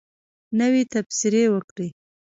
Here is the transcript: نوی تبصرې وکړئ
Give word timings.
نوی 0.59 0.81
تبصرې 0.93 1.43
وکړئ 1.53 1.87